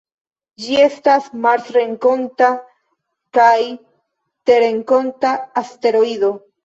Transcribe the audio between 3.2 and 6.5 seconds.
kaj terrenkonta asteroido.